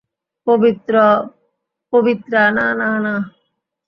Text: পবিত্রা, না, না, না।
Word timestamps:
পবিত্রা, 0.47 1.05
না, 2.51 2.65
না, 2.73 2.89
না। 2.99 3.13